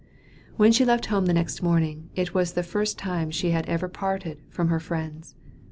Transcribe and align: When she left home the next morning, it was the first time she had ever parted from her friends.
When 0.57 0.71
she 0.71 0.83
left 0.83 1.05
home 1.13 1.27
the 1.27 1.31
next 1.33 1.61
morning, 1.61 2.09
it 2.15 2.33
was 2.33 2.53
the 2.53 2.63
first 2.63 2.97
time 2.97 3.29
she 3.29 3.51
had 3.51 3.69
ever 3.69 3.87
parted 3.87 4.39
from 4.49 4.69
her 4.69 4.79
friends. 4.79 5.35